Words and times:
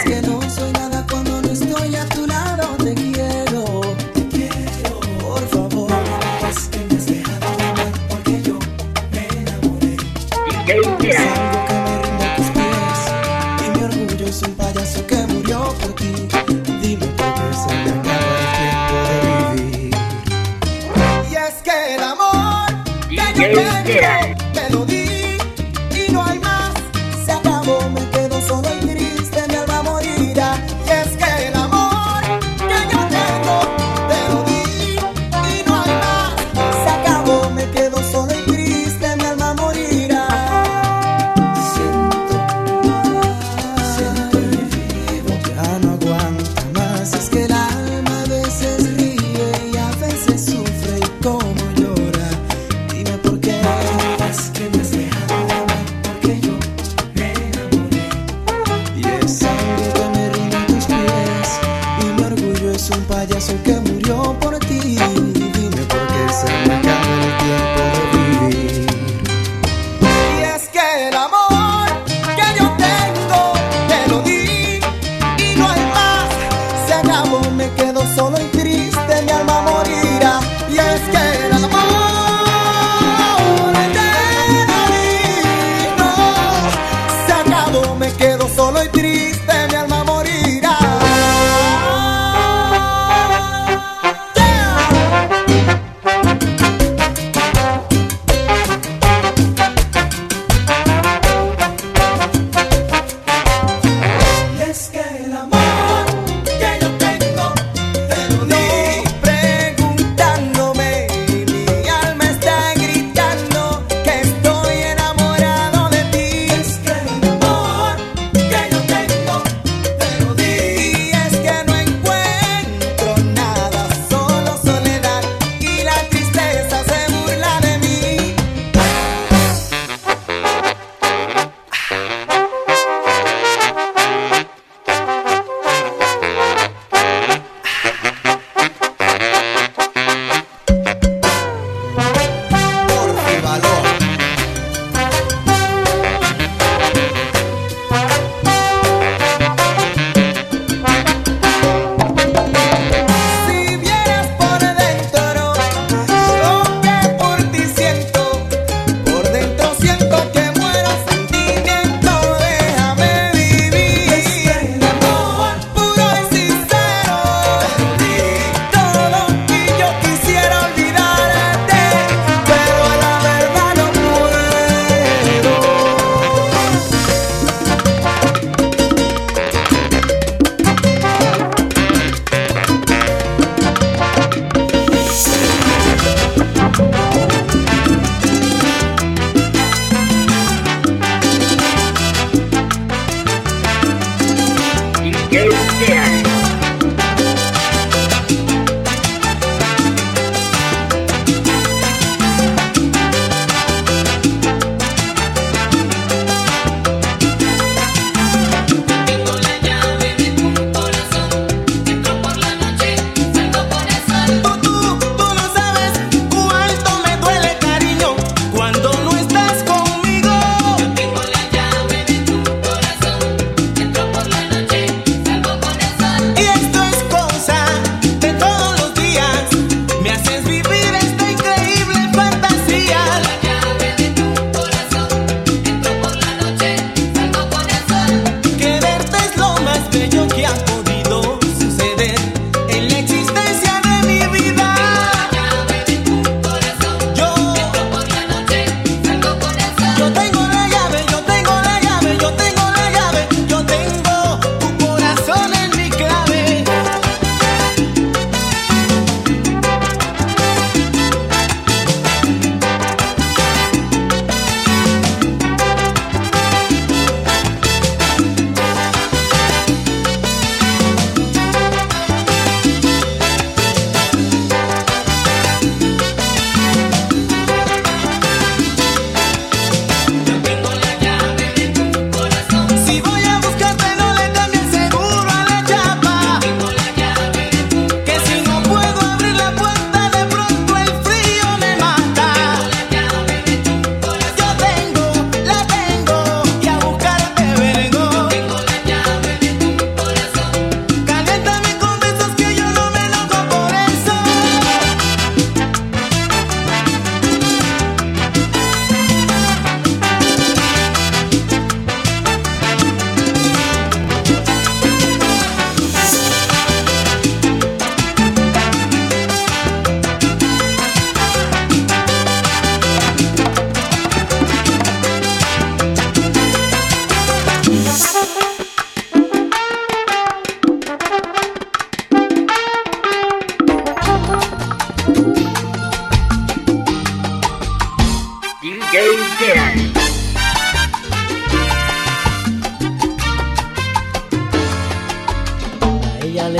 Es 0.00 0.04
que 0.06 0.22
no 0.22 0.39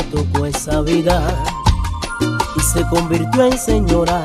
tocó 0.04 0.46
esa 0.46 0.80
vida 0.82 1.22
y 2.56 2.60
se 2.60 2.86
convirtió 2.88 3.44
en 3.44 3.58
señora. 3.58 4.22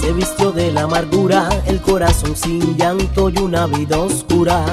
Se 0.00 0.12
vistió 0.12 0.52
de 0.52 0.72
la 0.72 0.82
amargura, 0.82 1.48
el 1.66 1.80
corazón 1.80 2.36
sin 2.36 2.76
llanto 2.76 3.30
y 3.30 3.38
una 3.38 3.66
vida 3.66 3.98
oscura. 3.98 4.64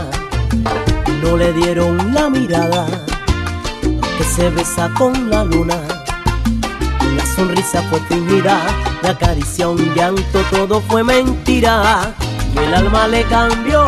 No 1.22 1.38
le 1.38 1.54
dieron 1.54 2.14
la 2.14 2.30
mirada 2.30 2.86
que 4.18 4.24
se 4.24 4.50
besa 4.50 4.92
con 4.98 5.30
la 5.30 5.44
luna. 5.44 5.78
La 7.16 7.26
sonrisa 7.26 7.82
fue 7.90 8.00
fingida, 8.02 8.62
la 9.02 9.18
caricia 9.18 9.70
un 9.70 9.94
llanto, 9.94 10.42
todo 10.52 10.82
fue 10.82 11.04
mentira. 11.04 12.14
Y 12.54 12.58
el 12.58 12.74
alma 12.74 13.08
le 13.08 13.24
cambió, 13.24 13.86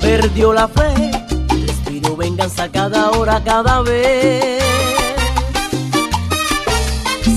perdió 0.00 0.52
la 0.52 0.68
fe. 0.68 1.10
Respiro 1.48 2.16
venganza 2.16 2.68
cada 2.70 3.10
hora, 3.10 3.42
cada 3.44 3.82
vez. 3.82 4.65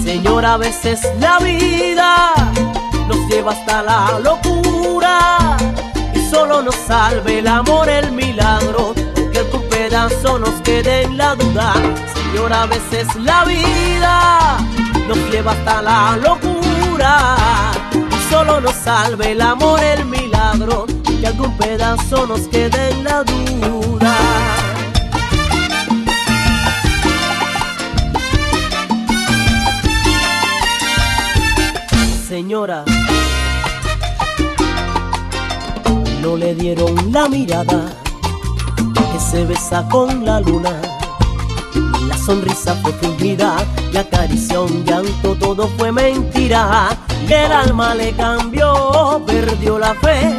Señora, 0.10 0.56
a 0.56 0.58
veces 0.58 1.02
la 1.20 1.38
vida 1.38 2.34
nos 3.08 3.28
lleva 3.28 3.52
hasta 3.52 3.84
la 3.84 4.20
locura 4.20 5.56
y 6.16 6.30
solo 6.32 6.64
nos 6.64 6.74
salve 6.74 7.38
el 7.38 7.48
amor, 7.48 7.88
el 7.88 8.12
milagro, 8.12 8.96
que 9.32 9.38
algún 9.38 9.62
pedazo 9.70 10.40
nos 10.40 10.56
quede 10.64 11.04
en 11.04 11.16
la 11.16 11.36
duda. 11.36 11.74
Señora, 12.16 12.64
a 12.64 12.66
veces 12.66 13.08
la 13.18 13.46
vida 13.46 14.58
nos 15.08 15.20
lleva 15.30 15.52
hasta 15.52 15.84
la 15.84 16.18
locura 16.18 17.36
y 17.94 18.34
solo 18.34 18.60
nos 18.62 18.74
salve 18.74 19.34
el 19.34 19.42
amor, 19.42 19.80
el 19.80 20.06
milagro, 20.06 20.88
que 21.22 21.28
algún 21.28 21.56
pedazo 21.56 22.26
nos 22.26 22.48
quede 22.48 22.90
en 22.90 23.04
la 23.04 23.24
duda. 23.24 23.49
Le 36.50 36.56
dieron 36.56 37.12
la 37.12 37.30
mirada 37.30 37.94
que 38.76 39.20
se 39.20 39.46
besa 39.46 39.88
con 39.88 40.26
la 40.26 40.40
luna. 40.40 40.82
La 42.08 42.18
sonrisa 42.18 42.74
fue 42.82 42.92
fingida, 42.94 43.58
la 43.94 44.00
acarició 44.00 44.64
un 44.64 44.84
llanto, 44.84 45.36
todo 45.36 45.68
fue 45.78 45.92
mentira. 45.92 46.90
El 47.30 47.52
alma 47.52 47.94
le 47.94 48.14
cambió, 48.14 49.22
perdió 49.28 49.78
la 49.78 49.94
fe. 49.94 50.36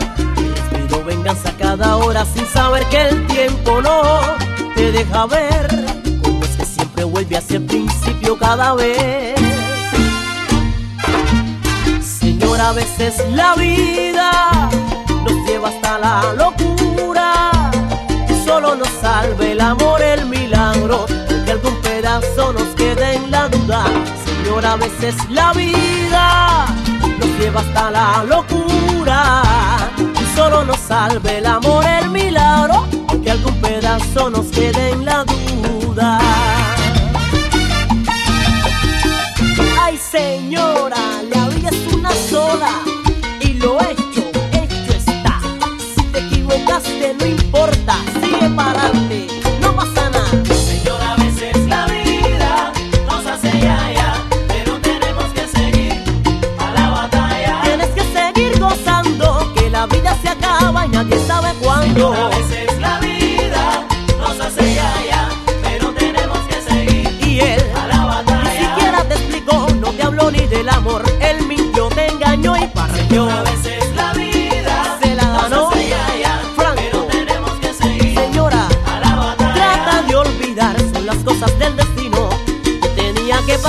Respiro 0.72 1.04
venganza 1.04 1.52
cada 1.56 1.96
hora 1.98 2.24
sin 2.24 2.44
saber 2.46 2.84
que 2.86 3.02
el 3.10 3.24
tiempo 3.28 3.80
no 3.80 4.02
te 4.74 4.90
deja 4.90 5.26
ver. 5.26 5.68
Como 6.24 6.42
es 6.42 6.56
que 6.56 6.64
siempre 6.64 7.04
vuelve 7.04 7.36
hacia 7.36 7.58
el 7.58 7.66
principio 7.66 8.36
cada 8.36 8.74
vez. 8.74 9.40
a 12.60 12.72
veces 12.72 13.14
la 13.30 13.54
vida 13.54 14.70
lleva 15.60 15.68
hasta 15.68 15.98
la 15.98 16.32
locura. 16.34 17.70
Solo 18.44 18.74
nos 18.74 18.88
salve 19.00 19.52
el 19.52 19.60
amor, 19.60 20.00
el 20.00 20.26
milagro, 20.26 21.06
que 21.44 21.50
algún 21.50 21.76
pedazo 21.82 22.52
nos 22.52 22.68
quede 22.74 23.14
en 23.14 23.30
la 23.30 23.48
duda. 23.48 23.84
Señor, 24.24 24.64
a 24.64 24.76
veces 24.76 25.14
la 25.28 25.52
vida 25.52 26.66
nos 27.18 27.28
lleva 27.38 27.60
hasta 27.60 27.90
la 27.90 28.24
locura. 28.24 29.42
Solo 30.34 30.64
nos 30.64 30.78
salve 30.78 31.38
el 31.38 31.46
amor, 31.46 31.84
el 31.86 32.10
milagro, 32.10 32.86
que 33.22 33.30
algún 33.30 33.60
pedazo 33.60 34.30
nos 34.30 34.46
quede 34.46 34.90
en 34.90 35.04
la 35.04 35.24
duda. 35.24 36.29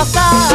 Pasar. 0.04 0.51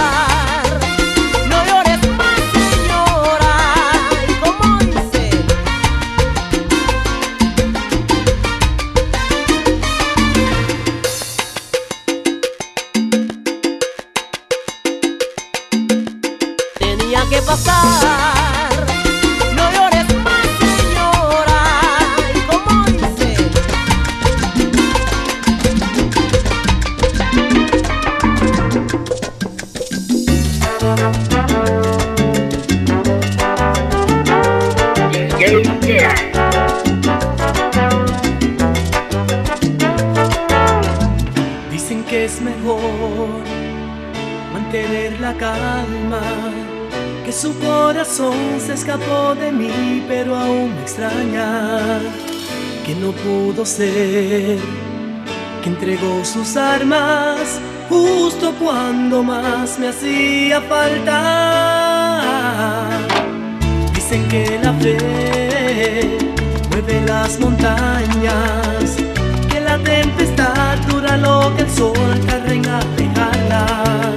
Ser, 53.78 54.58
que 55.62 55.70
entregó 55.70 56.26
sus 56.26 56.58
armas 56.58 57.62
justo 57.88 58.52
cuando 58.60 59.22
más 59.24 59.78
me 59.78 59.90
hacía 59.90 60.60
falta. 60.62 61.20
Dicen 63.94 64.28
que 64.30 64.60
la 64.64 64.74
fe 64.74 66.18
mueve 66.72 67.02
las 67.06 67.40
montañas, 67.40 68.98
que 69.52 69.60
la 69.62 69.78
tempestad 69.78 70.80
dura 70.90 71.16
lo 71.18 71.56
que 71.56 71.62
el 71.62 71.70
sol 71.70 72.20
tarda 72.26 72.52
en 72.52 72.66
alejarla. 72.66 74.16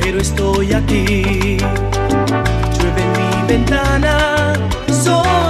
Pero 0.00 0.18
estoy 0.18 0.72
aquí, 0.72 1.58
llueve 2.78 3.02
en 3.04 3.12
mi 3.18 3.42
ventana, 3.48 4.54
solo 5.04 5.41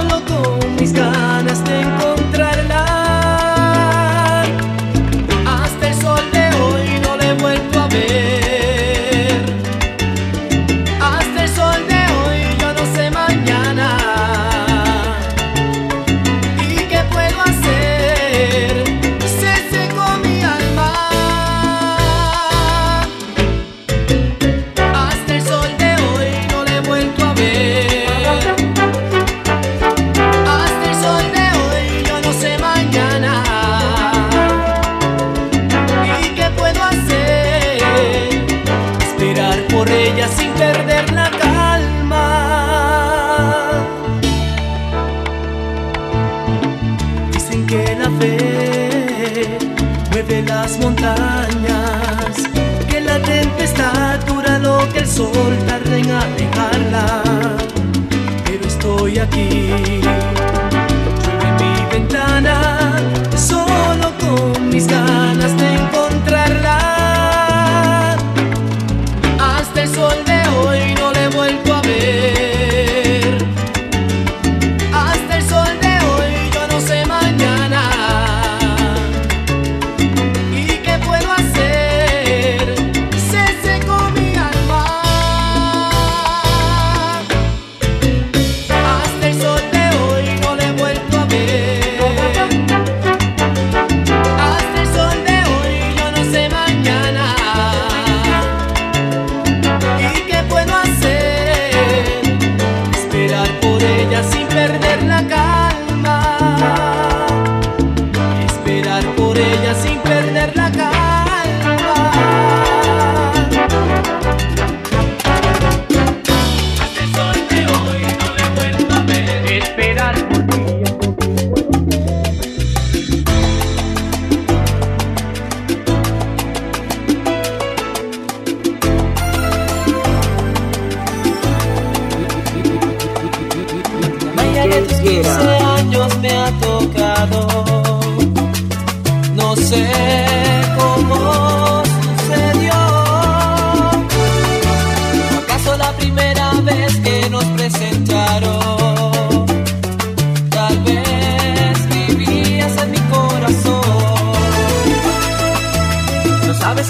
aquí. 59.23 60.42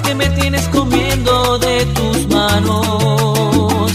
que 0.01 0.15
me 0.15 0.29
tienes 0.29 0.67
comiendo 0.69 1.59
de 1.59 1.85
tus 1.87 2.27
manos. 2.29 3.91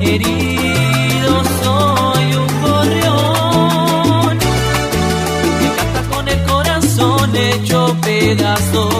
Herido 0.00 1.42
soy 1.62 2.34
un 2.34 2.62
gorrión 2.62 4.38
que 5.60 5.68
canta 5.76 6.02
con 6.14 6.28
el 6.28 6.42
corazón 6.44 7.36
hecho 7.36 7.96
pedazos. 8.02 8.99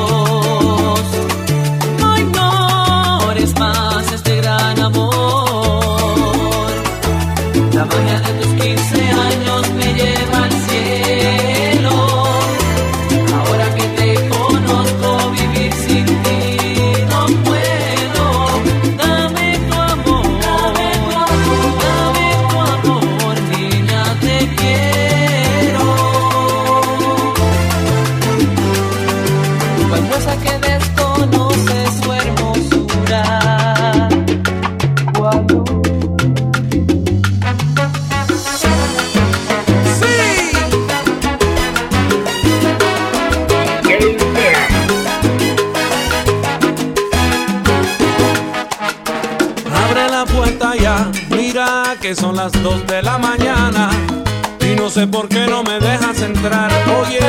son 52.14 52.34
las 52.34 52.50
2 52.52 52.86
de 52.86 53.02
la 53.02 53.18
mañana 53.18 53.90
y 54.60 54.74
no 54.74 54.90
sé 54.90 55.06
por 55.06 55.28
qué 55.28 55.46
no 55.46 55.62
me 55.62 55.78
dejas 55.78 56.20
entrar. 56.22 56.70
Oye, 57.00 57.20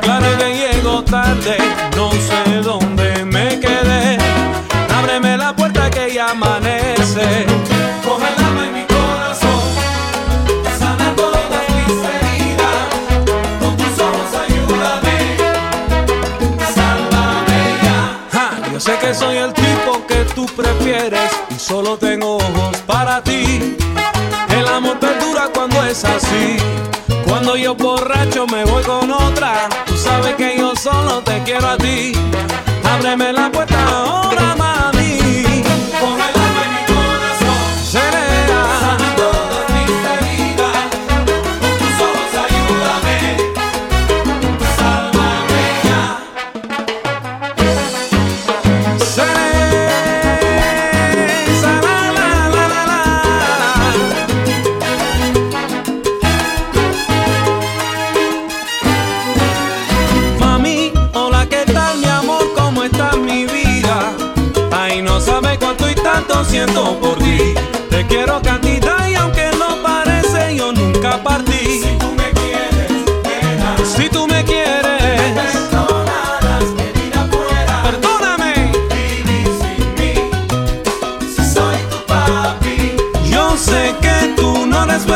claro 0.00 0.26
que 0.38 0.54
llego 0.54 1.02
tarde, 1.02 1.56
no 1.96 2.10
sé 2.12 2.60
dónde 2.62 3.24
me 3.24 3.58
quedé. 3.58 4.18
Ábreme 4.96 5.36
la 5.36 5.54
puerta 5.56 5.90
que 5.90 6.12
ya 6.14 6.30
amanece. 6.30 7.46
Coge 8.04 8.30
la 8.38 8.50
mano. 8.50 8.66
sé 18.86 18.98
que 18.98 19.14
soy 19.14 19.36
el 19.38 19.52
tipo 19.52 20.06
que 20.06 20.24
tú 20.32 20.46
prefieres 20.46 21.30
y 21.50 21.58
solo 21.58 21.96
te 21.96 22.15
es 25.96 26.04
así. 26.04 26.56
Cuando 27.26 27.56
yo 27.56 27.74
borracho 27.74 28.46
me 28.46 28.64
voy 28.64 28.82
con 28.84 29.10
otra, 29.10 29.68
tú 29.86 29.96
sabes 29.96 30.34
que 30.34 30.56
yo 30.58 30.74
solo 30.76 31.22
te 31.22 31.42
quiero 31.42 31.68
a 31.68 31.76
ti. 31.78 32.12
Ábreme 32.84 33.32
la 33.32 33.50
puerta 33.50 33.75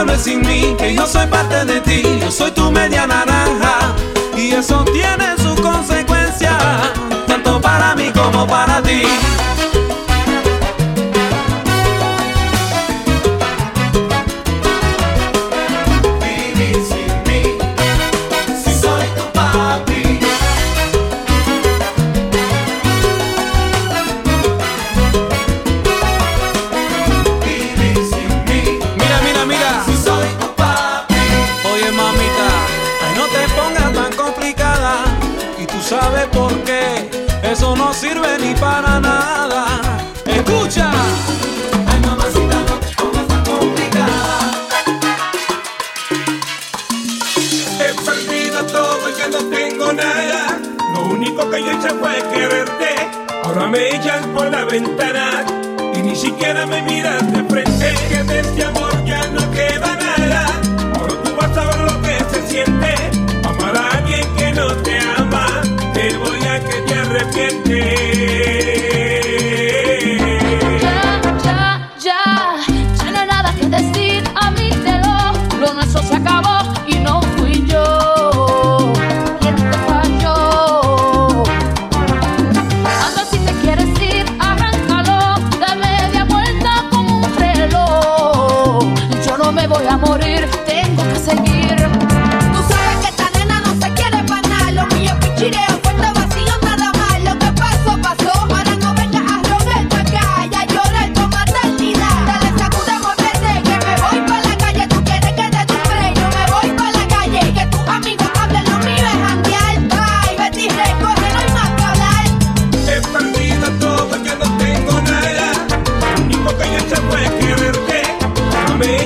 pueblo 0.01 0.15
es 0.15 0.23
sin 0.23 0.41
mí, 0.41 0.75
que 0.79 0.95
yo 0.95 1.07
soy 1.07 1.27
parte 1.27 1.65
de 1.67 1.81
ti, 1.83 2.03
yo 2.21 2.31
soy 2.31 2.51
tu 2.53 2.71
media 2.71 3.07
naranja. 3.07 3.95
Y 4.35 4.53
eso 4.53 4.83
tiene 4.85 5.37
sus 5.37 5.61
consecuencias, 5.61 6.57
tanto 7.27 7.61
para 7.61 7.95
mí 7.95 8.11
como 8.11 8.47
para 8.47 8.81
ti. 8.81 9.03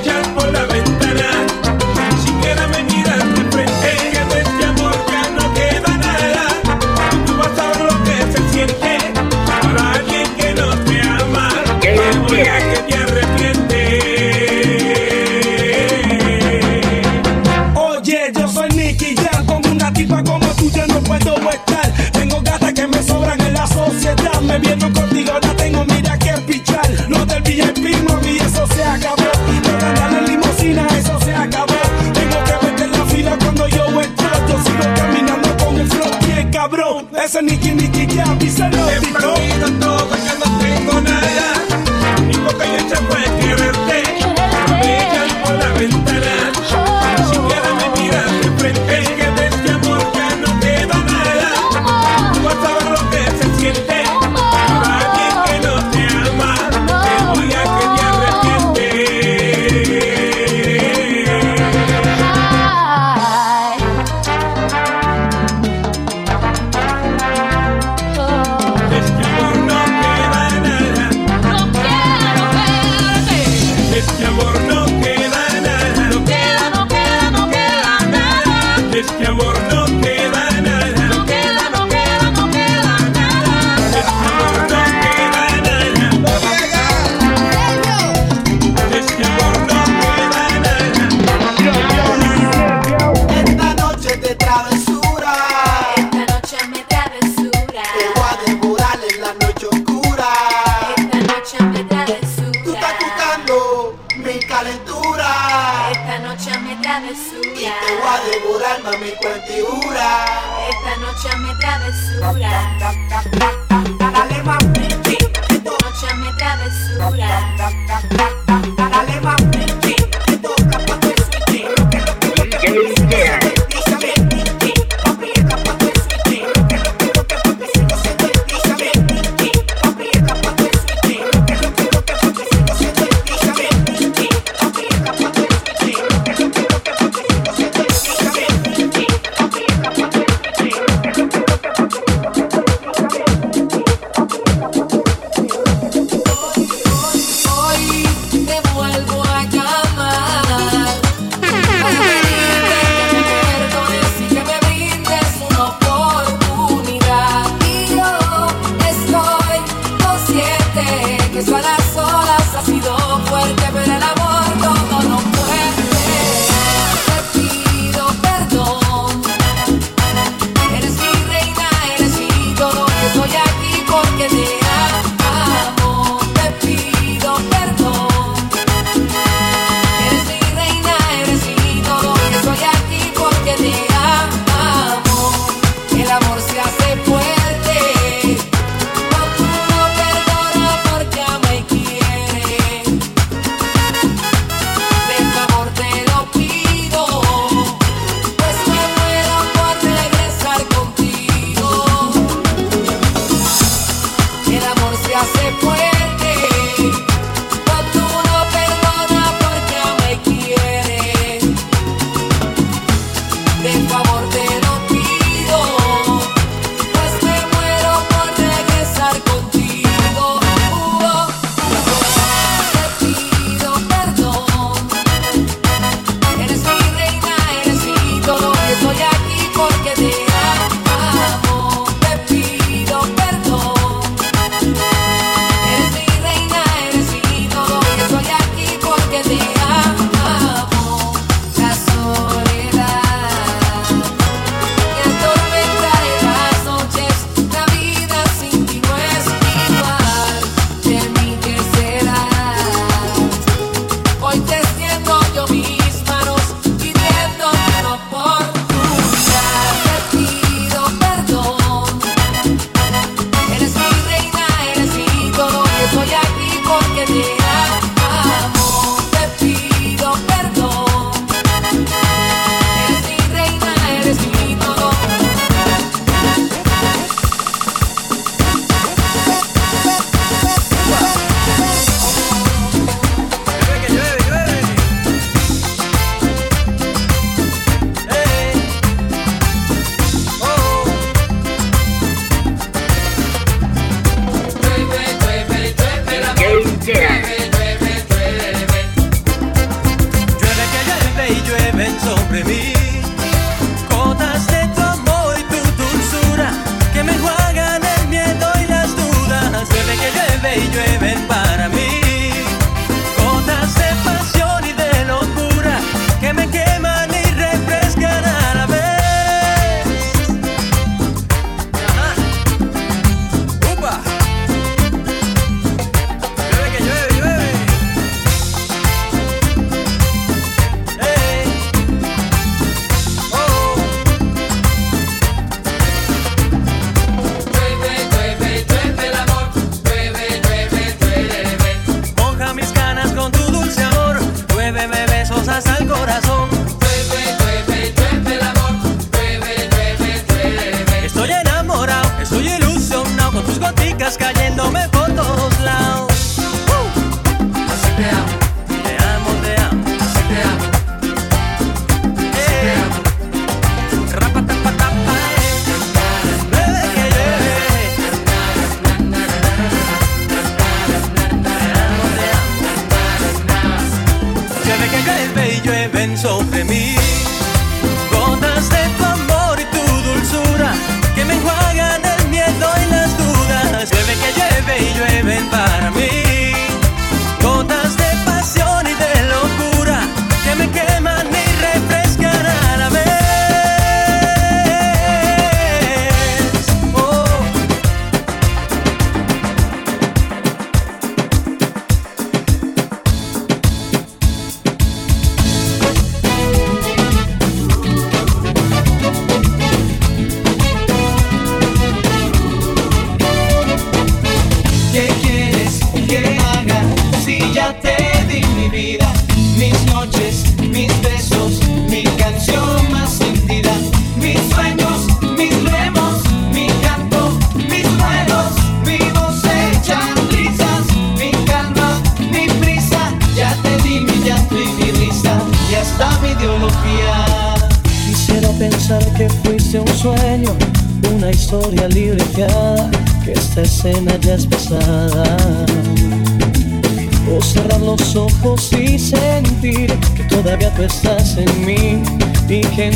Echas 0.04 0.28
por 0.28 0.52
la 0.52 0.66
ventana. 0.66 0.93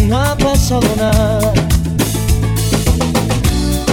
no 0.08 0.18
ha 0.18 0.36
pasado 0.36 0.88
nada. 0.96 1.52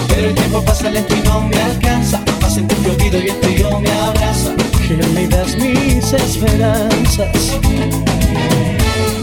Pero 0.07 0.29
el 0.29 0.35
tiempo 0.35 0.61
pasa 0.63 0.89
lento 0.89 1.13
y 1.15 1.21
no 1.27 1.41
me 1.41 1.57
alcanza. 1.57 2.21
Más 2.41 2.57
en 2.57 2.67
tu 2.67 2.75
olvido 2.89 3.19
y 3.19 3.27
este 3.27 3.59
yo 3.59 3.79
me 3.79 3.91
abraza. 3.91 4.53
Gélidas 4.87 5.57
mis 5.57 6.13
esperanzas. 6.13 7.57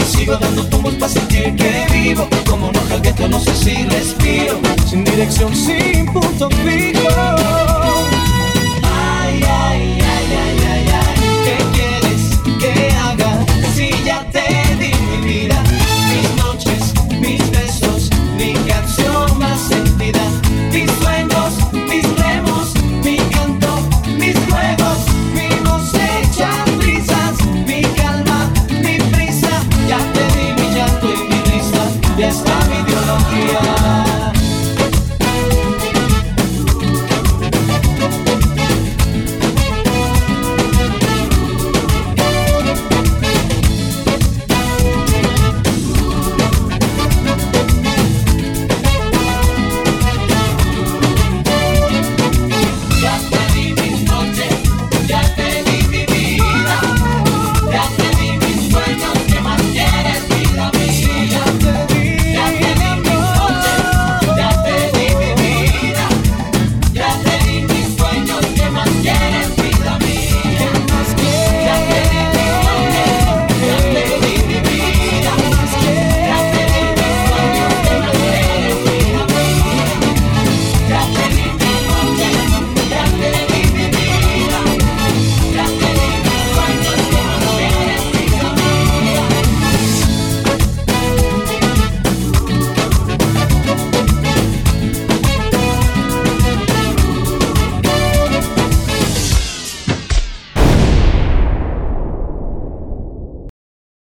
Sigo 0.07 0.37
dando 0.37 0.67
tumbos 0.67 0.95
para 0.95 1.13
sentir 1.13 1.57
que 1.57 1.87
vivo. 1.93 2.29
Como 2.49 2.71
no 2.71 2.83
que 3.03 3.29
no 3.29 3.41
sé 3.41 3.55
si 3.55 3.85
respiro. 3.85 4.61
Sin 4.87 5.05
dirección, 5.05 5.55
sin 5.55 6.07
punto 6.13 6.51
fijo. 6.51 7.09
Ay, 8.83 9.43
ay, 9.43 9.99
ay, 10.01 10.01
ay, 10.03 10.59
ay, 10.69 10.89
ay. 10.95 11.02